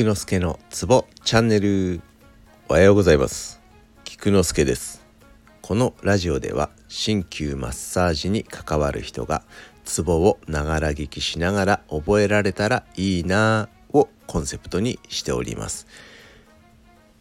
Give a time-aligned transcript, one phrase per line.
[0.00, 2.00] 菊之助のツボチャンネル。
[2.70, 3.60] おはようございます。
[4.02, 5.04] 菊之助です。
[5.60, 9.42] このラジオでは鍼灸マッサージに関わる人が
[9.84, 15.86] ツボをながら聞きしながら覚えられたらいいなぁをコンセプトにしております。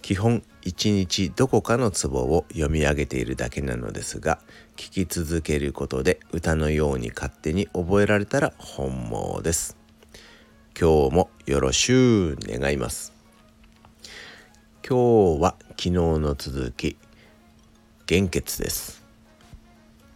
[0.01, 4.39] 基本一日どこかのツボを読み上げているだけなのですが
[4.77, 9.79] 聞き続けることで歌のように勝手に覚えられたら本望です。
[10.81, 13.11] 今日もよろしゅう願います。
[14.87, 16.95] 今日は昨日の続き
[18.05, 19.03] 玄血です。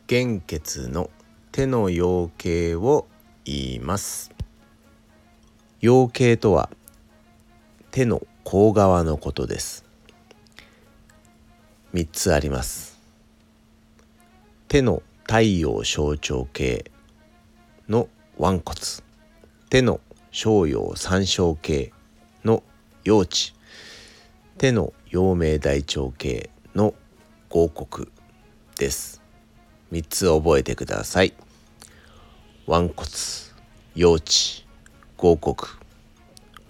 [0.08, 1.10] 玄血の
[1.52, 3.10] 手の養鶏を
[3.44, 4.32] 言います。
[5.82, 6.70] 養鶏とは
[7.92, 9.84] 手の甲側のことです。
[11.94, 13.02] 3つあります。
[14.70, 16.90] 手の太陽象徴系
[17.90, 18.08] の
[18.40, 18.62] 腕骨
[19.70, 20.00] 手の
[20.34, 21.94] 商陽三小系
[22.44, 22.64] の
[23.04, 23.54] 陽地。
[24.58, 26.96] 手の陽明大腸系の
[27.50, 28.08] 合谷
[28.76, 29.22] です。
[29.92, 31.34] 3つ覚えてください。
[32.68, 33.08] 腕骨
[33.94, 34.66] 陽地
[35.18, 35.56] 合谷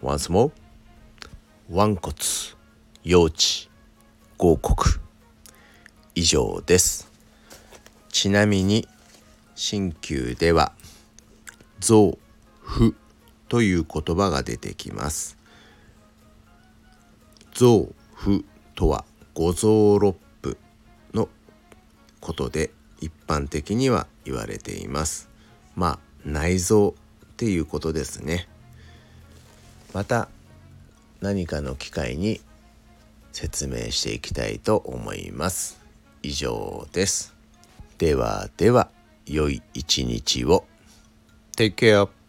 [0.01, 0.51] once more
[1.69, 2.13] 腕骨
[3.05, 3.69] 陽地
[4.37, 4.75] 合谷
[6.15, 7.09] 以上です。
[8.09, 8.85] ちなみに
[9.55, 10.73] 鍼灸では
[11.79, 12.17] 臓
[12.59, 12.93] 腑
[13.53, 15.37] という言葉が出てきます。
[17.53, 20.57] 臓腑とは五臓六腑
[21.13, 21.29] の
[22.19, 25.29] ことで一般的には言われています。
[25.75, 28.47] まあ内臓っていうことですね。
[29.93, 30.29] また
[31.21, 32.41] 何かの機会に
[33.33, 35.79] 説明していきたいと思います。
[36.23, 37.35] 以上です。
[37.99, 38.89] ではでは
[39.27, 40.65] 良い一日を。
[41.55, 42.22] Take care.